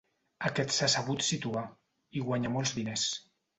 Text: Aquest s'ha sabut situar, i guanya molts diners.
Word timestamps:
Aquest 0.49 0.73
s'ha 0.77 0.87
sabut 0.93 1.27
situar, 1.27 1.63
i 2.21 2.25
guanya 2.31 2.55
molts 2.57 2.75
diners. 2.81 3.07